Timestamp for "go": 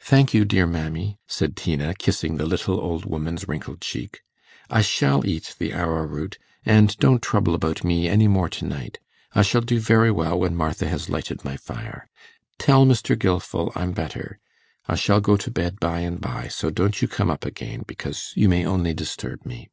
15.22-15.38